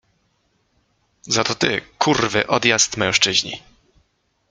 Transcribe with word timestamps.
Za 1.35 1.43
to 1.47 1.53
ty— 1.55 1.81
kurwy, 2.01 2.47
odjazd, 2.47 2.97
mężczyźni. 2.97 3.61